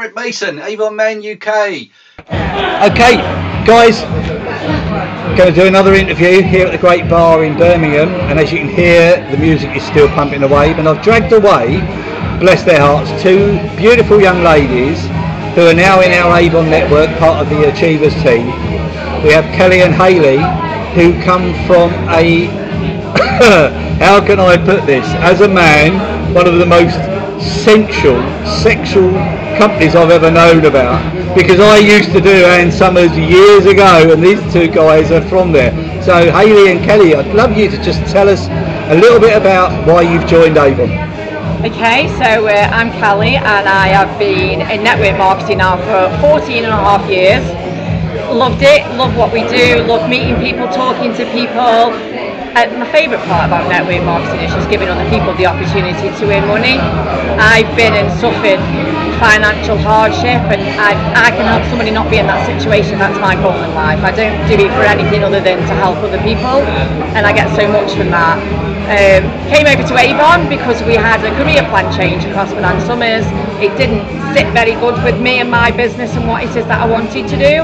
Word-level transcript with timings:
Fred 0.00 0.14
Mason, 0.14 0.58
Avon 0.60 0.96
Man 0.96 1.18
UK. 1.18 1.90
Okay, 2.88 3.16
guys, 3.66 4.00
going 5.36 5.52
to 5.52 5.54
do 5.54 5.66
another 5.66 5.92
interview 5.92 6.40
here 6.40 6.66
at 6.66 6.72
the 6.72 6.78
Great 6.78 7.06
Barr 7.06 7.44
in 7.44 7.58
Birmingham, 7.58 8.08
and 8.08 8.40
as 8.40 8.50
you 8.50 8.60
can 8.60 8.70
hear, 8.70 9.30
the 9.30 9.36
music 9.36 9.76
is 9.76 9.82
still 9.82 10.08
pumping 10.08 10.42
away. 10.42 10.72
And 10.72 10.88
I've 10.88 11.04
dragged 11.04 11.34
away, 11.34 11.80
bless 12.40 12.64
their 12.64 12.80
hearts, 12.80 13.10
two 13.22 13.58
beautiful 13.76 14.22
young 14.22 14.42
ladies 14.42 15.02
who 15.54 15.66
are 15.66 15.74
now 15.74 16.00
in 16.00 16.12
our 16.12 16.34
Avon 16.34 16.70
network, 16.70 17.10
part 17.18 17.44
of 17.44 17.50
the 17.50 17.68
Achievers 17.68 18.14
team. 18.22 18.46
We 19.22 19.32
have 19.36 19.44
Kelly 19.54 19.82
and 19.82 19.92
Hayley, 19.92 20.38
who 20.94 21.12
come 21.22 21.52
from 21.66 21.92
a 22.08 22.46
how 24.00 24.24
can 24.24 24.40
I 24.40 24.56
put 24.56 24.86
this? 24.86 25.04
As 25.16 25.42
a 25.42 25.48
man, 25.48 26.32
one 26.32 26.48
of 26.48 26.54
the 26.54 26.64
most 26.64 26.96
sensual, 27.40 28.20
sexual 28.44 29.12
companies 29.58 29.94
I've 29.94 30.10
ever 30.10 30.30
known 30.30 30.64
about. 30.64 31.00
Because 31.34 31.60
I 31.60 31.78
used 31.78 32.12
to 32.12 32.20
do 32.20 32.30
Ann 32.30 32.70
Summers 32.70 33.16
years 33.16 33.66
ago, 33.66 34.12
and 34.12 34.22
these 34.22 34.40
two 34.52 34.68
guys 34.68 35.10
are 35.10 35.26
from 35.28 35.52
there. 35.52 35.72
So 36.02 36.30
Hayley 36.30 36.70
and 36.72 36.84
Kelly, 36.84 37.14
I'd 37.14 37.34
love 37.34 37.56
you 37.56 37.70
to 37.70 37.82
just 37.82 38.00
tell 38.12 38.28
us 38.28 38.48
a 38.90 38.94
little 38.94 39.20
bit 39.20 39.36
about 39.36 39.86
why 39.86 40.02
you've 40.02 40.26
joined 40.26 40.56
Avon. 40.56 40.90
Okay, 41.64 42.08
so 42.16 42.48
uh, 42.48 42.70
I'm 42.72 42.90
Kelly 42.90 43.36
and 43.36 43.68
I 43.68 43.88
have 43.88 44.18
been 44.18 44.62
in 44.62 44.82
network 44.82 45.18
marketing 45.18 45.58
now 45.58 45.76
for 45.76 46.08
14 46.22 46.64
and 46.64 46.72
a 46.72 46.76
half 46.76 47.08
years. 47.10 47.44
Loved 48.32 48.62
it, 48.62 48.80
love 48.96 49.14
what 49.16 49.32
we 49.32 49.40
do, 49.46 49.84
love 49.84 50.08
meeting 50.08 50.36
people, 50.36 50.66
talking 50.68 51.12
to 51.14 51.24
people, 51.32 51.92
uh, 52.56 52.66
my 52.78 52.88
favourite 52.90 53.22
part 53.26 53.46
about 53.46 53.68
network 53.70 54.02
marketing 54.02 54.42
is 54.42 54.52
just 54.52 54.68
giving 54.70 54.88
other 54.88 55.06
people 55.10 55.34
the 55.38 55.46
opportunity 55.46 56.10
to 56.10 56.24
earn 56.30 56.46
money. 56.48 56.78
I've 57.38 57.70
been 57.76 57.94
and 57.94 58.10
suffered 58.18 58.58
financial 59.22 59.76
hardship 59.78 60.40
and 60.50 60.62
I, 60.80 60.96
I 61.14 61.30
can 61.30 61.46
help 61.46 61.62
somebody 61.70 61.90
not 61.90 62.10
be 62.10 62.18
in 62.18 62.26
that 62.26 62.42
situation. 62.48 62.98
That's 62.98 63.18
my 63.20 63.36
goal 63.36 63.54
in 63.54 63.72
life. 63.74 64.00
I 64.02 64.10
don't 64.10 64.34
do 64.48 64.56
it 64.58 64.72
for 64.74 64.82
anything 64.82 65.22
other 65.22 65.40
than 65.40 65.58
to 65.60 65.74
help 65.78 65.98
other 65.98 66.20
people 66.24 66.64
and 67.14 67.26
I 67.26 67.32
get 67.32 67.54
so 67.54 67.68
much 67.70 67.94
from 67.94 68.10
that. 68.10 68.40
Um, 68.90 69.22
came 69.46 69.70
over 69.70 69.86
to 69.86 69.94
Avon 69.94 70.48
because 70.48 70.82
we 70.82 70.98
had 70.98 71.22
a 71.22 71.30
career 71.38 71.62
plan 71.70 71.86
change 71.94 72.24
across 72.24 72.50
Ann 72.50 72.80
Summers. 72.82 73.22
It 73.62 73.70
didn't 73.78 74.02
sit 74.34 74.50
very 74.52 74.74
good 74.74 74.98
with 75.04 75.20
me 75.20 75.38
and 75.38 75.50
my 75.50 75.70
business 75.70 76.16
and 76.16 76.26
what 76.26 76.42
it 76.42 76.56
is 76.56 76.66
that 76.66 76.80
I 76.82 76.86
wanted 76.90 77.28
to 77.28 77.36
do. 77.38 77.62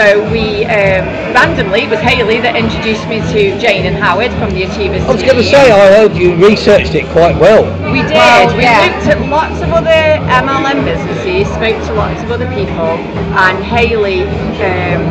So 0.00 0.24
we 0.32 0.64
um, 0.64 1.04
randomly, 1.36 1.84
it 1.84 1.90
was 1.90 2.00
Hayley 2.00 2.40
that 2.40 2.56
introduced 2.56 3.04
me 3.04 3.20
to 3.36 3.52
Jane 3.60 3.84
and 3.84 3.92
Howard 3.92 4.32
from 4.40 4.48
the 4.56 4.64
Achievers 4.64 5.04
I 5.04 5.12
was 5.12 5.20
going 5.20 5.36
to 5.36 5.44
say, 5.44 5.68
I 5.68 5.92
heard 6.00 6.16
you 6.16 6.40
researched 6.40 6.94
it 6.94 7.04
quite 7.12 7.36
well. 7.36 7.68
We 7.92 8.00
did. 8.08 8.16
Well, 8.16 8.56
we 8.56 8.64
yeah. 8.64 8.88
looked 8.88 9.04
at 9.12 9.20
lots 9.28 9.60
of 9.60 9.68
other 9.76 10.00
MLM 10.24 10.88
businesses, 10.88 11.52
spoke 11.52 11.76
to 11.84 11.92
lots 11.92 12.16
of 12.24 12.32
other 12.32 12.48
people, 12.48 12.96
and 13.36 13.60
Hayley. 13.60 14.24
um, 14.64 15.04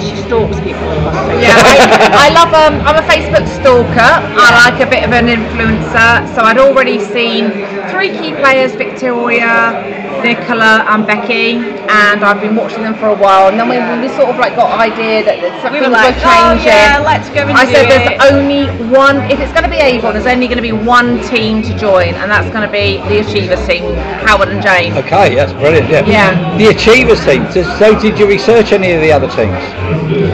she 0.00 0.16
stalks 0.24 0.56
people 0.60 0.88
Yeah, 1.36 1.52
I, 1.52 2.24
I 2.24 2.32
love. 2.32 2.48
Um, 2.56 2.80
I'm 2.88 2.96
a 2.96 3.04
Facebook 3.04 3.44
stalker. 3.60 4.00
I 4.00 4.48
like 4.64 4.80
a 4.80 4.88
bit 4.88 5.04
of 5.04 5.12
an 5.12 5.28
influencer. 5.28 6.24
So 6.34 6.40
I'd 6.40 6.56
already 6.56 6.98
seen 6.98 7.52
three 7.92 8.16
key 8.16 8.32
players: 8.40 8.74
Victoria, 8.74 10.01
Nicola, 10.22 10.84
and 10.88 11.06
Becky, 11.06 11.58
and 11.90 12.24
I've 12.24 12.40
been 12.40 12.56
watching 12.56 12.82
them 12.82 12.94
for 12.94 13.08
a 13.08 13.14
while. 13.14 13.48
And 13.48 13.58
then 13.58 13.68
when 13.68 14.00
we 14.00 14.08
sort 14.08 14.30
of 14.30 14.38
like 14.38 14.56
got 14.56 14.78
idea 14.78 15.24
that, 15.24 15.40
that 15.42 15.62
something 15.62 15.82
we 15.82 15.86
were 15.86 15.92
like, 15.92 16.14
changing, 16.16 16.72
oh, 16.72 17.02
yeah, 17.02 17.02
let's 17.02 17.28
go 17.30 17.42
and 17.42 17.52
I 17.52 17.66
said, 17.66 17.86
it. 17.86 18.18
there's 18.18 18.32
only 18.32 18.66
one. 18.88 19.18
If 19.30 19.40
it's 19.40 19.52
going 19.52 19.64
to 19.64 19.70
be 19.70 19.82
Avon, 19.82 20.14
there's 20.14 20.26
only 20.26 20.46
going 20.46 20.62
to 20.62 20.62
be 20.62 20.72
one 20.72 21.20
team 21.28 21.62
to 21.62 21.72
join, 21.76 22.14
and 22.20 22.30
that's 22.30 22.48
going 22.50 22.66
to 22.66 22.72
be 22.72 22.98
the 23.08 23.20
Achievers 23.20 23.66
team, 23.66 23.94
Howard 24.24 24.48
and 24.48 24.62
Jane. 24.62 24.92
Okay, 24.94 25.34
that's 25.34 25.52
brilliant. 25.52 25.88
Yeah. 25.88 26.06
Yeah. 26.06 26.58
The 26.58 26.68
Achievers 26.68 27.24
team. 27.24 27.46
So, 27.52 27.98
did 27.98 28.18
you 28.18 28.26
research 28.28 28.72
any 28.72 28.92
of 28.92 29.00
the 29.00 29.12
other 29.12 29.28
teams? 29.28 29.58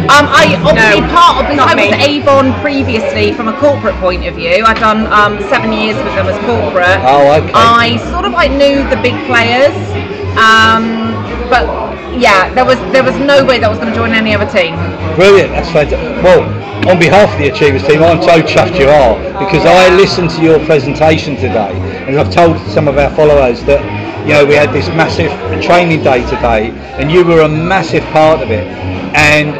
Um, 0.08 0.26
I 0.26 0.58
obviously 0.66 1.00
no, 1.06 1.14
part 1.14 1.38
of 1.38 1.50
because 1.50 1.62
I 1.62 1.74
was 1.78 1.94
me. 1.94 2.18
Avon 2.18 2.52
previously 2.60 3.32
from 3.32 3.46
a 3.46 3.56
corporate 3.58 3.94
point 3.96 4.26
of 4.26 4.34
view. 4.34 4.64
I'd 4.66 4.78
done 4.82 5.06
um, 5.12 5.38
seven 5.48 5.72
years 5.72 5.96
with 5.96 6.14
them 6.18 6.26
as 6.26 6.38
corporate. 6.42 6.98
Oh, 7.06 7.30
okay. 7.38 7.52
I 7.54 7.96
sort 8.10 8.24
of 8.24 8.32
like 8.32 8.50
knew 8.50 8.82
the 8.90 8.98
big 8.98 9.14
players, 9.30 9.77
um, 10.38 11.12
but 11.50 11.66
yeah, 12.18 12.52
there 12.54 12.64
was 12.64 12.78
there 12.92 13.04
was 13.04 13.16
no 13.18 13.44
way 13.44 13.58
that 13.58 13.66
I 13.66 13.68
was 13.68 13.78
going 13.78 13.90
to 13.90 13.96
join 13.96 14.12
any 14.12 14.34
other 14.34 14.48
team. 14.50 14.74
Brilliant, 15.16 15.50
that's 15.50 15.70
fantastic. 15.70 16.22
Well, 16.22 16.42
on 16.88 16.98
behalf 16.98 17.32
of 17.32 17.38
the 17.38 17.48
Achievers 17.48 17.86
team, 17.86 18.02
I'm 18.02 18.22
so 18.22 18.40
chuffed 18.42 18.78
you 18.78 18.88
are 18.88 19.16
because. 19.38 19.66
I 19.68 19.94
listened 19.94 20.30
to 20.30 20.42
your 20.42 20.58
presentation 20.64 21.36
today, 21.36 21.72
and 22.06 22.18
I've 22.18 22.32
told 22.32 22.58
some 22.70 22.88
of 22.88 22.96
our 22.98 23.14
followers 23.14 23.62
that 23.64 23.82
you 24.26 24.32
know 24.32 24.44
we 24.46 24.54
had 24.54 24.72
this 24.72 24.88
massive 24.88 25.30
training 25.62 26.02
day 26.02 26.24
today, 26.24 26.70
and 26.98 27.10
you 27.10 27.24
were 27.24 27.42
a 27.42 27.48
massive 27.48 28.04
part 28.14 28.40
of 28.40 28.50
it. 28.50 28.66
And 29.14 29.56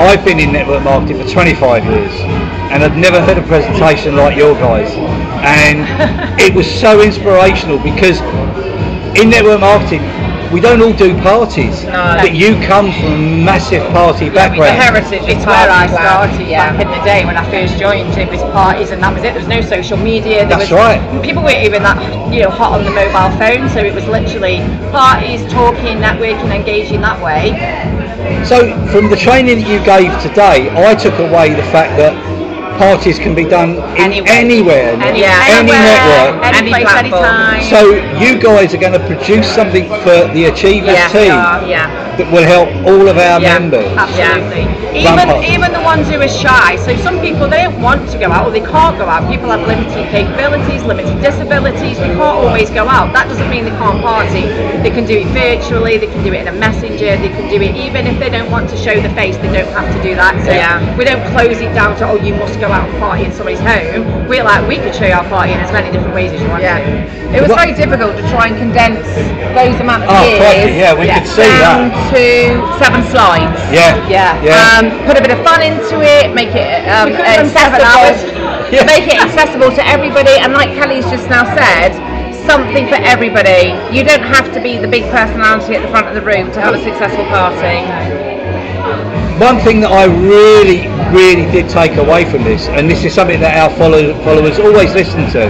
I've 0.00 0.24
been 0.24 0.40
in 0.40 0.52
network 0.52 0.82
marketing 0.84 1.22
for 1.22 1.28
25 1.30 1.84
years, 1.84 2.12
and 2.72 2.82
I've 2.82 2.96
never 2.96 3.20
heard 3.20 3.38
a 3.38 3.46
presentation 3.46 4.16
like 4.16 4.36
your 4.36 4.54
guys, 4.54 4.90
and 5.44 5.86
it 6.40 6.54
was 6.54 6.66
so 6.68 7.00
inspirational 7.00 7.78
because 7.78 8.20
in 9.16 9.30
network 9.30 9.60
marketing 9.60 10.02
we 10.52 10.60
don't 10.60 10.82
all 10.82 10.92
do 10.92 11.16
parties, 11.22 11.84
no. 11.84 12.20
but 12.20 12.34
you 12.34 12.54
come 12.66 12.92
from 12.92 13.12
a 13.14 13.42
massive 13.42 13.82
party 13.90 14.26
yeah, 14.26 14.34
background. 14.34 14.76
The 14.76 14.82
heritage 14.84 15.22
it's 15.24 15.46
where 15.46 15.70
I 15.70 15.88
started 15.88 16.46
yeah. 16.46 16.76
back 16.76 16.84
in 16.84 16.88
the 16.92 17.04
day 17.06 17.24
when 17.24 17.38
I 17.38 17.50
first 17.50 17.80
joined. 17.80 18.12
It 18.18 18.28
was 18.28 18.42
parties 18.52 18.90
and 18.90 19.02
that 19.02 19.14
was 19.14 19.24
it. 19.24 19.32
There 19.32 19.40
was 19.40 19.48
no 19.48 19.62
social 19.62 19.96
media. 19.96 20.44
There 20.44 20.60
That's 20.60 20.70
was, 20.70 20.72
right. 20.72 21.24
People 21.24 21.42
weren't 21.42 21.64
even 21.64 21.82
that 21.82 21.96
you 22.30 22.42
know 22.42 22.50
hot 22.50 22.78
on 22.78 22.84
the 22.84 22.92
mobile 22.92 23.32
phone, 23.40 23.64
so 23.70 23.80
it 23.80 23.94
was 23.94 24.04
literally 24.06 24.60
parties, 24.92 25.40
talking, 25.50 25.96
networking, 25.96 26.54
engaging 26.54 27.00
that 27.00 27.16
way. 27.24 27.56
So 28.44 28.76
from 28.92 29.08
the 29.08 29.16
training 29.16 29.64
that 29.64 29.68
you 29.68 29.80
gave 29.88 30.12
today, 30.20 30.68
I 30.68 30.94
took 30.94 31.16
away 31.18 31.54
the 31.56 31.64
fact 31.72 31.96
that 31.96 32.12
parties 32.76 33.18
can 33.18 33.34
be 33.34 33.44
done 33.44 33.76
in 33.96 34.26
anywhere, 34.26 34.96
anywhere 35.00 35.16
yeah, 35.16 35.54
any 35.54 35.72
network, 35.72 36.44
any, 36.44 36.70
place, 36.70 36.88
anytime. 36.92 37.62
So 37.70 37.94
you 38.20 38.40
guys 38.40 38.74
are 38.74 38.78
going 38.78 38.92
to 38.92 39.04
produce 39.06 39.46
something 39.46 39.88
for 40.02 40.28
the 40.34 40.50
Achievers 40.52 40.94
yeah, 40.94 41.08
team 41.08 41.32
yeah. 41.68 42.16
that 42.16 42.30
will 42.32 42.44
help 42.44 42.68
all 42.84 43.08
of 43.08 43.16
our 43.16 43.40
yeah, 43.40 43.58
members. 43.58 43.88
Absolutely. 43.96 44.82
Even 44.92 45.32
even 45.40 45.72
the 45.72 45.80
ones 45.80 46.08
who 46.08 46.20
are 46.20 46.28
shy. 46.28 46.76
So 46.76 46.94
some 47.00 47.20
people 47.20 47.48
they 47.48 47.64
don't 47.64 47.80
want 47.80 48.10
to 48.10 48.18
go 48.18 48.28
out 48.28 48.46
or 48.46 48.52
they 48.52 48.60
can't 48.60 48.98
go 48.98 49.08
out. 49.08 49.24
People 49.30 49.48
have 49.48 49.66
limited 49.66 50.04
capabilities, 50.12 50.82
limited 50.84 51.16
disabilities. 51.22 51.96
They 51.96 52.12
can't 52.12 52.20
always 52.20 52.68
go 52.68 52.84
out. 52.84 53.12
That 53.16 53.28
doesn't 53.28 53.48
mean 53.48 53.64
they 53.64 53.76
can't 53.80 54.02
party. 54.04 54.52
They 54.84 54.90
can 54.90 55.06
do 55.06 55.16
it 55.16 55.28
virtually. 55.32 55.96
They 55.96 56.08
can 56.08 56.22
do 56.22 56.32
it 56.34 56.44
in 56.44 56.48
a 56.48 56.52
messenger. 56.52 57.16
They 57.16 57.32
can 57.32 57.48
do 57.48 57.56
it 57.62 57.74
even 57.74 58.06
if 58.06 58.18
they 58.20 58.28
don't 58.28 58.50
want 58.50 58.68
to 58.70 58.76
show 58.76 59.00
the 59.00 59.08
face. 59.16 59.36
They 59.38 59.48
don't 59.48 59.72
have 59.72 59.88
to 59.88 60.02
do 60.02 60.14
that. 60.14 60.36
So 60.44 60.52
yeah. 60.52 60.84
we 60.98 61.04
don't 61.04 61.24
close 61.32 61.56
it 61.56 61.72
down 61.72 61.96
to 61.98 62.08
oh 62.08 62.16
you 62.16 62.34
must 62.34 62.60
go 62.60 62.68
out 62.68 62.88
and 62.88 62.98
party 62.98 63.24
in 63.24 63.32
somebody's 63.32 63.60
home. 63.60 64.28
We're 64.28 64.44
like, 64.44 64.68
we 64.68 64.76
could 64.76 64.94
show 64.94 65.06
you 65.06 65.14
our 65.14 65.24
party 65.28 65.52
in 65.52 65.60
as 65.60 65.72
many 65.72 65.90
different 65.90 66.14
ways 66.14 66.32
as 66.32 66.40
you 66.42 66.48
want 66.48 66.62
yeah. 66.62 66.78
to. 66.78 67.22
It 67.32 67.40
was 67.40 67.48
very 67.56 67.72
difficult 67.72 68.11
to 68.16 68.24
try 68.30 68.48
and 68.48 68.56
condense 68.56 69.02
those 69.56 69.76
amount 69.80 70.04
of 70.04 70.10
oh, 70.12 70.24
years. 70.24 70.72
yeah, 70.72 70.92
we 70.96 71.06
yeah. 71.06 71.20
could 71.20 71.28
see 71.28 71.52
down 71.60 71.92
that. 71.92 72.12
to 72.12 72.60
seven 72.80 73.02
slides. 73.12 73.56
Yeah, 73.72 73.96
yeah. 74.08 74.36
yeah. 74.40 74.56
Um, 74.76 74.88
put 75.04 75.16
a 75.16 75.22
bit 75.22 75.32
of 75.32 75.40
fun 75.44 75.60
into 75.60 76.00
it, 76.00 76.32
make 76.34 76.54
it 76.56 76.84
um, 76.88 77.12
accessible. 77.12 78.40
Yeah. 78.72 78.88
Make 78.88 79.04
it 79.04 79.20
accessible 79.20 79.68
to 79.76 79.82
everybody, 79.84 80.40
and 80.40 80.52
like 80.52 80.72
Kelly's 80.72 81.04
just 81.12 81.28
now 81.28 81.44
said, 81.52 81.92
something 82.46 82.88
for 82.88 82.96
everybody. 82.96 83.76
You 83.94 84.02
don't 84.02 84.24
have 84.24 84.52
to 84.54 84.60
be 84.60 84.78
the 84.78 84.88
big 84.88 85.04
personality 85.12 85.76
at 85.76 85.82
the 85.82 85.92
front 85.92 86.08
of 86.08 86.14
the 86.14 86.22
room 86.22 86.50
to 86.52 86.60
have 86.60 86.74
a 86.74 86.82
successful 86.82 87.24
party 87.26 87.84
one 89.38 89.58
thing 89.60 89.80
that 89.80 89.90
I 89.90 90.04
really, 90.04 90.88
really 91.14 91.50
did 91.50 91.68
take 91.68 91.96
away 91.96 92.24
from 92.30 92.44
this, 92.44 92.68
and 92.68 92.90
this 92.90 93.04
is 93.04 93.14
something 93.14 93.40
that 93.40 93.56
our 93.56 93.76
follow, 93.76 94.14
followers 94.22 94.58
always 94.58 94.94
listen 94.94 95.30
to, 95.32 95.42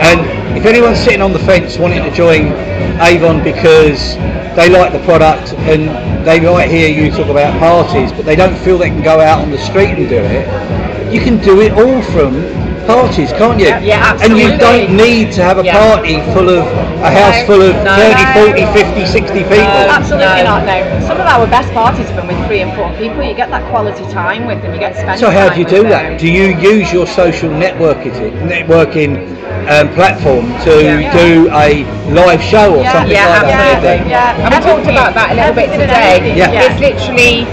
and 0.00 0.56
if 0.56 0.66
anyone's 0.66 0.98
sitting 0.98 1.22
on 1.22 1.32
the 1.32 1.38
fence 1.40 1.78
wanting 1.78 2.02
to 2.02 2.10
join 2.10 2.52
Avon 3.00 3.42
because 3.42 4.16
they 4.54 4.68
like 4.68 4.92
the 4.92 5.02
product 5.04 5.54
and 5.54 5.88
they 6.26 6.40
might 6.40 6.70
hear 6.70 6.88
you 6.88 7.10
talk 7.10 7.28
about 7.28 7.58
parties, 7.58 8.12
but 8.12 8.24
they 8.24 8.36
don't 8.36 8.56
feel 8.58 8.78
they 8.78 8.90
can 8.90 9.02
go 9.02 9.20
out 9.20 9.40
on 9.40 9.50
the 9.50 9.58
street 9.58 9.90
and 9.90 10.08
do 10.08 10.18
it, 10.18 11.12
you 11.12 11.20
can 11.20 11.38
do 11.38 11.60
it 11.60 11.72
all 11.72 12.02
from 12.12 12.61
parties, 12.86 13.32
can't 13.32 13.58
you? 13.58 13.66
Yeah, 13.66 13.80
yeah 13.80 14.10
absolutely. 14.12 14.44
And 14.44 14.52
you 14.52 14.58
don't 14.58 14.96
need 14.96 15.32
to 15.32 15.42
have 15.42 15.58
a 15.58 15.64
yeah. 15.64 15.78
party 15.78 16.20
full 16.32 16.48
of 16.48 16.66
a 17.02 17.10
house 17.10 17.44
full 17.46 17.62
of 17.62 17.74
no, 17.82 17.96
30, 17.96 18.62
40, 18.62 19.04
50, 19.04 19.06
60 19.06 19.32
people. 19.42 19.56
No, 19.56 19.90
absolutely 19.90 20.46
no. 20.46 20.58
not. 20.58 20.66
No. 20.66 20.78
Some 21.06 21.18
of 21.18 21.26
our 21.26 21.46
best 21.46 21.72
parties 21.72 22.08
have 22.08 22.16
been 22.16 22.28
with 22.28 22.46
three 22.46 22.60
and 22.60 22.72
four 22.76 22.90
people. 22.98 23.22
You 23.22 23.34
get 23.34 23.50
that 23.50 23.68
quality 23.70 24.04
time 24.12 24.46
with 24.46 24.62
them. 24.62 24.72
You 24.74 24.80
get 24.80 24.96
spend. 24.96 25.18
So 25.18 25.30
how 25.30 25.52
do 25.52 25.60
you 25.60 25.66
do 25.66 25.82
that? 25.84 26.02
Them. 26.02 26.18
Do 26.18 26.30
you 26.30 26.54
use 26.58 26.92
your 26.92 27.06
social 27.06 27.50
networking 27.50 28.14
networking 28.46 29.26
um, 29.70 29.88
platform 29.94 30.46
to 30.64 30.82
yeah. 30.82 31.12
do 31.12 31.48
a 31.50 31.84
live 32.12 32.42
show 32.42 32.78
or 32.78 32.84
something 32.86 33.14
like 33.14 33.46
that? 33.46 33.82
Yeah, 33.82 34.06
yeah. 34.06 34.44
And 34.46 34.54
we 34.54 34.58
talked 34.62 34.88
about 34.88 35.14
that 35.14 35.32
a 35.32 35.34
little 35.34 35.54
bit 35.54 35.70
today. 35.70 36.36
Yeah. 36.36 36.70
It's 36.70 36.78
literally, 36.80 37.46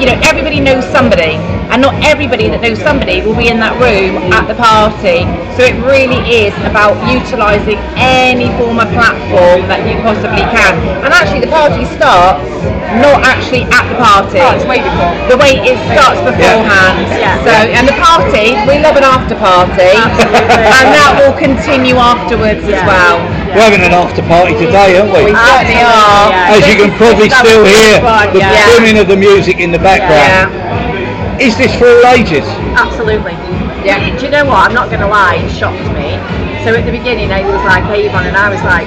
you 0.00 0.06
know, 0.08 0.20
everybody 0.24 0.60
knows 0.60 0.84
somebody 0.92 1.40
and 1.70 1.78
not 1.82 1.94
everybody 2.02 2.50
that 2.50 2.60
knows 2.60 2.82
somebody 2.82 3.22
will 3.22 3.38
be 3.38 3.46
in 3.46 3.62
that 3.62 3.78
room 3.78 4.18
at 4.34 4.50
the 4.50 4.58
party. 4.58 5.22
So 5.54 5.62
it 5.62 5.78
really 5.86 6.18
is 6.26 6.54
about 6.66 6.98
utilising 7.06 7.78
any 7.94 8.50
form 8.58 8.82
of 8.82 8.90
platform 8.90 9.70
that 9.70 9.86
you 9.86 9.94
possibly 10.02 10.42
can. 10.50 10.74
And 11.06 11.14
actually, 11.14 11.46
the 11.46 11.52
party 11.52 11.86
starts 11.94 12.42
not 12.98 13.22
actually 13.22 13.62
at 13.70 13.86
the 13.86 13.98
party. 14.02 14.42
Oh, 14.42 14.50
it's 14.58 14.66
way 14.66 14.82
before. 14.82 15.14
The 15.30 15.38
way 15.38 15.62
it 15.62 15.78
starts 15.94 16.18
beforehand. 16.26 17.06
Yeah. 17.14 17.38
So, 17.46 17.54
and 17.54 17.86
the 17.86 17.94
party, 18.02 18.58
we 18.66 18.82
love 18.82 18.98
an 18.98 19.06
after 19.06 19.38
party, 19.38 19.94
and 19.94 20.86
that 20.90 21.14
will 21.22 21.34
continue 21.38 21.94
afterwards 21.94 22.66
as 22.66 22.82
well. 22.82 23.22
We're 23.54 23.66
having 23.66 23.86
an 23.86 23.94
after 23.94 24.22
party 24.26 24.58
today, 24.58 24.98
aren't 24.98 25.14
we? 25.14 25.30
We 25.30 25.34
certainly 25.34 25.82
are. 25.82 26.34
Yeah. 26.34 26.54
As 26.54 26.62
you 26.66 26.76
can 26.82 26.90
probably 26.98 27.30
still 27.30 27.62
hear 27.62 28.02
fun, 28.02 28.34
the 28.34 28.42
yeah. 28.42 28.66
booming 28.74 28.98
of 28.98 29.06
the 29.06 29.18
music 29.18 29.62
in 29.62 29.70
the 29.70 29.82
background. 29.82 30.50
Is 31.40 31.56
this 31.56 31.72
for 31.80 31.88
all 31.88 32.12
ages? 32.12 32.44
Absolutely. 32.76 33.32
Yeah. 33.80 33.96
Do, 33.96 34.12
do 34.12 34.24
you 34.28 34.30
know 34.30 34.44
what? 34.44 34.68
I'm 34.68 34.76
not 34.76 34.92
going 34.92 35.00
to 35.00 35.08
lie, 35.08 35.40
it 35.40 35.48
shocked 35.48 35.88
me. 35.96 36.20
So 36.68 36.76
at 36.76 36.84
the 36.84 36.92
beginning, 36.92 37.32
I 37.32 37.40
was 37.48 37.64
like 37.64 37.80
Avon, 37.88 38.28
and 38.28 38.36
I 38.36 38.52
was 38.52 38.60
like, 38.60 38.84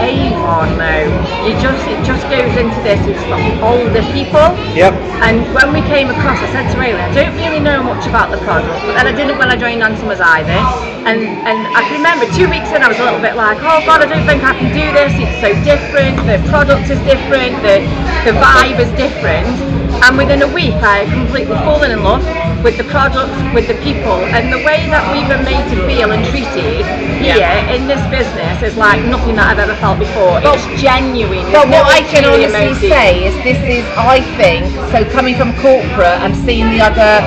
Avon, 0.00 0.80
no. 0.80 1.04
You 1.44 1.52
just 1.60 1.84
it 1.92 2.00
just 2.08 2.24
goes 2.32 2.48
into 2.56 2.80
this. 2.80 2.96
It's 3.04 3.20
for 3.28 3.36
older 3.60 4.00
people. 4.16 4.56
Yep. 4.72 4.96
And 5.20 5.44
when 5.52 5.76
we 5.76 5.84
came 5.84 6.08
across, 6.08 6.40
I 6.40 6.48
said 6.48 6.72
to 6.72 6.80
Raylan, 6.80 7.04
I 7.04 7.12
don't 7.12 7.36
really 7.36 7.60
know 7.60 7.84
much 7.84 8.08
about 8.08 8.32
the 8.32 8.40
product, 8.48 8.80
but 8.88 8.96
then 8.96 9.04
I 9.04 9.12
didn't 9.12 9.36
when 9.36 9.52
I 9.52 9.60
joined 9.60 9.84
Ann 9.84 9.92
Summers 10.00 10.24
either. 10.24 10.56
And 11.04 11.20
and 11.44 11.58
I 11.76 11.84
can 11.84 12.00
remember 12.00 12.24
two 12.32 12.48
weeks 12.48 12.72
in, 12.72 12.80
I 12.80 12.88
was 12.88 12.96
a 12.96 13.04
little 13.04 13.20
bit 13.20 13.36
like, 13.36 13.60
oh 13.60 13.84
God, 13.84 14.00
I 14.00 14.08
don't 14.08 14.24
think 14.24 14.40
I 14.40 14.56
can 14.56 14.72
do 14.72 14.88
this. 14.96 15.12
It's 15.20 15.36
so 15.44 15.52
different. 15.68 16.16
The 16.24 16.40
product 16.48 16.88
is 16.88 16.96
different. 17.04 17.60
The 17.60 17.84
the 18.24 18.32
vibe 18.40 18.80
is 18.80 18.88
different. 18.96 19.79
And 20.04 20.16
within 20.16 20.42
a 20.42 20.48
week, 20.52 20.74
I 20.82 21.04
had 21.04 21.08
completely 21.12 21.56
fallen 21.66 21.90
in 21.90 22.02
love 22.02 22.24
with 22.64 22.76
the 22.76 22.84
product, 22.84 23.30
with 23.54 23.66
the 23.68 23.74
people, 23.84 24.16
and 24.36 24.52
the 24.52 24.58
way 24.64 24.84
that 24.92 25.04
we've 25.12 25.28
been 25.28 25.44
made 25.44 25.64
to 25.72 25.76
feel 25.88 26.12
and 26.12 26.24
treated 26.28 26.84
here 27.20 27.52
in 27.72 27.86
this 27.88 28.00
business 28.12 28.60
is 28.62 28.76
like 28.76 29.00
nothing 29.08 29.36
that 29.36 29.52
I've 29.52 29.58
ever 29.60 29.76
felt 29.80 29.98
before. 29.98 30.40
It's 30.44 30.64
genuine. 30.80 31.44
But 31.52 31.68
There's 31.68 31.84
what 31.84 31.92
I 31.92 32.00
can 32.08 32.24
honestly 32.24 32.76
motive. 32.76 32.90
say 32.92 33.24
is 33.28 33.34
this 33.44 33.60
is, 33.64 33.84
I 33.96 34.20
think, 34.40 34.64
so 34.92 35.04
coming 35.12 35.36
from 35.36 35.52
corporate 35.60 36.20
and 36.24 36.36
seeing 36.44 36.68
the 36.72 36.80
other, 36.80 37.20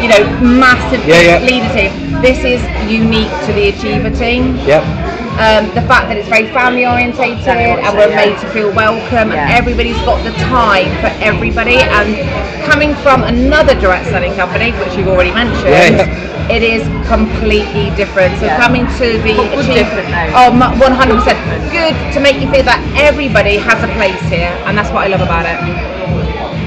you 0.00 0.08
know, 0.12 0.22
massive 0.40 1.04
Yeah, 1.08 1.40
yeah. 1.40 1.48
leader 1.48 1.68
team, 1.72 1.92
this 2.20 2.40
is 2.44 2.60
unique 2.90 3.32
to 3.48 3.52
the 3.52 3.68
Achiever 3.72 4.10
team. 4.12 4.56
Yep. 4.68 4.84
Um, 5.32 5.72
the 5.74 5.80
fact 5.88 6.12
that 6.12 6.16
it's 6.20 6.28
very 6.28 6.46
family 6.52 6.84
orientated 6.84 7.48
and 7.48 7.96
we're 7.96 8.14
made 8.14 8.36
to 8.44 8.48
feel 8.52 8.68
welcome 8.70 9.32
Yeah. 9.32 9.48
and 9.48 9.52
everybody's 9.56 9.96
got 10.04 10.20
the 10.22 10.30
time 10.44 10.92
for 11.00 11.08
everybody 11.24 11.80
and 11.80 12.20
coming 12.68 12.94
from 13.00 13.24
another 13.24 13.74
direct 13.80 14.06
selling 14.12 14.34
company 14.36 14.72
which 14.76 14.92
you've 14.94 15.08
already 15.08 15.32
mentioned 15.32 15.72
Yeah, 15.72 16.04
yeah. 16.04 16.52
it 16.52 16.62
is 16.62 16.84
completely 17.08 17.88
different 17.96 18.38
so 18.38 18.46
Yeah. 18.46 18.60
coming 18.60 18.84
to 19.00 19.06
the 19.24 19.32
But 19.34 19.50
good 19.56 19.64
Achieve- 19.64 19.88
different 19.88 20.08
though. 20.12 20.36
oh 20.36 20.52
100% 20.52 21.36
good 21.72 21.96
to 22.12 22.20
make 22.20 22.36
you 22.36 22.46
feel 22.52 22.62
that 22.68 22.78
everybody 23.00 23.56
has 23.56 23.80
a 23.82 23.88
place 23.96 24.20
here 24.28 24.52
and 24.68 24.76
that's 24.76 24.90
what 24.92 25.04
I 25.04 25.08
love 25.08 25.22
about 25.24 25.46
it 25.48 25.58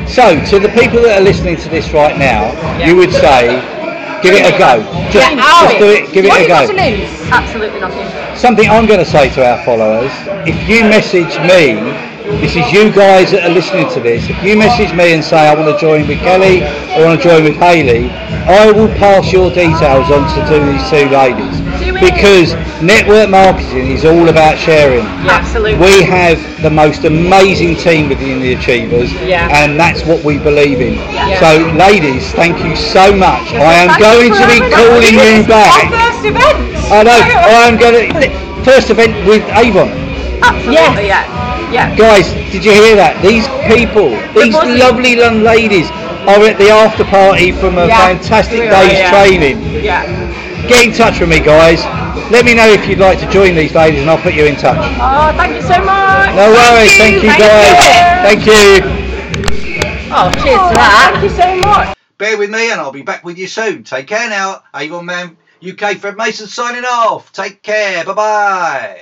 So, 0.10 0.40
to 0.52 0.60
the 0.60 0.70
people 0.70 1.02
that 1.02 1.20
are 1.20 1.24
listening 1.24 1.58
to 1.58 1.70
this 1.70 1.92
right 1.92 2.16
now, 2.18 2.54
you 2.86 2.96
would 2.96 3.12
say, 3.12 3.58
give 4.22 4.34
it 4.36 4.46
a 4.46 4.58
go. 4.58 4.84
Just, 5.12 5.32
Yeah, 5.32 5.42
oh, 5.44 5.68
just 5.68 5.80
do 5.80 5.88
it, 5.90 6.12
give 6.14 6.26
what 6.26 6.42
it 6.42 6.46
a 6.46 6.48
go. 6.48 6.68
got 6.68 6.68
to 6.68 6.76
lose 6.76 7.32
Absolutely 7.32 7.80
nothing. 7.80 8.08
Something 8.38 8.70
I'm 8.70 8.86
going 8.86 9.00
to 9.00 9.06
say 9.06 9.30
to 9.34 9.46
our 9.46 9.64
followers, 9.66 10.12
if 10.48 10.56
you 10.70 10.84
message 10.84 11.34
me, 11.48 11.80
this 12.42 12.56
is 12.56 12.66
you 12.74 12.92
guys 12.92 13.32
that 13.32 13.44
are 13.46 13.54
listening 13.54 13.88
to 13.94 14.00
this, 14.02 14.30
if 14.30 14.38
you 14.44 14.58
message 14.58 14.94
me 14.94 15.14
and 15.14 15.24
say 15.24 15.48
I 15.48 15.54
want 15.54 15.70
to 15.74 15.78
join 15.80 16.08
with 16.08 16.20
Kelly, 16.20 16.62
or 16.98 17.06
I 17.06 17.06
want 17.06 17.22
to 17.22 17.28
join 17.28 17.44
with 17.44 17.56
Hayley, 17.58 18.10
I 18.50 18.72
will 18.72 18.90
pass 18.98 19.32
your 19.32 19.50
details 19.50 20.10
on 20.12 20.26
to 20.34 20.40
do 20.50 20.58
these 20.66 20.86
two 20.90 21.06
ladies. 21.14 21.54
Do 22.00 22.06
it. 22.06 22.14
Because 22.14 22.54
network 22.82 23.30
marketing 23.30 23.92
is 23.92 24.06
all 24.06 24.30
about 24.30 24.58
sharing. 24.58 25.06
Absolutely. 25.28 25.76
We 25.80 26.04
have 26.04 26.38
the 26.62 26.70
most 26.70 27.04
amazing 27.06 27.76
team 27.78 28.10
within 28.10 28.40
the 28.42 28.54
Achievers, 28.54 29.12
Yeah. 29.24 29.48
and 29.52 29.80
that's 29.80 30.04
what 30.06 30.24
we 30.24 30.38
believe 30.38 30.82
in. 30.82 30.96
Yeah. 31.14 31.40
So, 31.40 31.52
ladies, 31.76 32.32
thank 32.34 32.64
you 32.64 32.76
so 32.76 33.16
much. 33.16 33.54
I 33.54 33.74
am 33.86 34.00
going 34.00 34.32
to 34.34 34.46
be 34.48 34.60
calling 34.74 35.16
you 35.16 35.48
back. 35.48 35.86
our 35.92 36.12
first 36.12 36.26
event 36.26 36.58
I 36.92 37.04
know. 37.04 37.22
I 37.22 37.68
am 37.68 37.78
going 37.78 38.14
to 38.22 38.64
first 38.64 38.90
event 38.90 39.14
with 39.28 39.44
Avon. 39.56 39.90
Absolutely, 40.44 41.08
yeah. 41.08 41.26
Yeah. 41.72 41.96
Guys, 41.96 42.30
did 42.52 42.64
you 42.64 42.72
hear 42.72 42.96
that? 42.96 43.18
These 43.24 43.48
people, 43.72 44.10
these 44.38 44.54
buzzing. 44.54 44.78
lovely 44.78 45.16
young 45.18 45.42
ladies, 45.42 45.90
are 46.30 46.42
at 46.46 46.58
the 46.58 46.70
after 46.70 47.04
party 47.06 47.52
from 47.52 47.78
a 47.78 47.88
Yeah. 47.88 48.06
fantastic 48.08 48.60
We 48.62 48.70
day's 48.70 48.98
yeah. 49.00 49.10
training. 49.12 49.58
Yeah. 49.84 50.06
Get 50.68 50.88
in 50.88 50.94
touch 50.94 51.20
with 51.20 51.30
me, 51.30 51.40
guys. 51.40 51.84
Let 52.32 52.44
me 52.46 52.54
know 52.56 52.68
if 52.68 52.88
you'd 52.88 53.00
like 53.00 53.20
to 53.20 53.30
join 53.30 53.56
these 53.56 53.76
ladies, 53.76 54.02
and 54.02 54.10
I'll 54.10 54.18
put 54.22 54.34
you 54.34 54.46
in 54.46 54.56
touch. 54.56 54.78
Oh, 55.00 55.32
thank 55.38 55.56
you 55.56 55.62
so 55.62 55.78
much. 55.84 56.36
No 56.36 56.50
worries. 56.50 56.92
you, 56.92 56.98
Thank 56.98 57.24
you, 57.24 57.30
thank 57.30 57.40
guys. 57.40 58.26
Thank 58.26 58.46
you. 58.48 59.06
oh 60.12 60.32
cheers 60.42 60.58
Oh, 60.60 60.70
to 60.70 60.76
that 60.76 61.12
Thank 61.14 61.24
you 61.24 61.30
so 61.30 61.56
much. 61.70 61.98
Bear 62.18 62.38
with 62.38 62.50
me 62.50 62.72
and 62.72 62.80
I'll 62.82 62.92
be 62.92 63.04
back 63.04 63.24
with 63.24 63.38
you 63.38 63.48
soon. 63.48 63.84
Take 63.84 64.08
care 64.08 64.30
now. 64.30 64.64
Avon 64.74 65.06
Man 65.06 65.38
UK 65.62 65.98
Fred 65.98 66.18
Mason 66.18 66.48
signing 66.48 66.86
off. 66.86 67.32
Take 67.32 67.62
care. 67.62 68.04
Bye 68.06 68.14
bye. 68.14 69.02